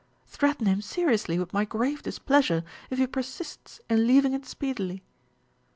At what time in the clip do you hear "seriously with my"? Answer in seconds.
0.81-1.63